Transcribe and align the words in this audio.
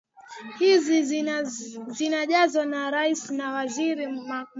hizi 0.59 1.05
zinajazwa 1.89 2.65
na 2.65 2.91
rais 2.91 3.29
na 3.31 3.51
waziri 3.51 4.07
mkuu 4.07 4.47